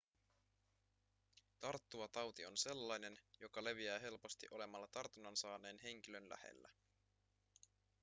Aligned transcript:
tarttuva 1.59 2.07
tauti 2.07 2.45
on 2.45 2.57
sellainen 2.57 3.17
joka 3.39 3.63
leviää 3.63 3.99
helposti 3.99 4.47
olemalla 4.51 4.87
tartunnan 4.87 5.35
saaneen 5.35 5.77
henkilön 5.77 6.29
lähellä 6.29 6.69